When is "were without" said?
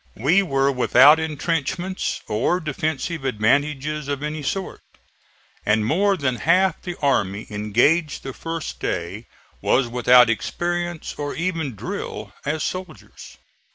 0.41-1.19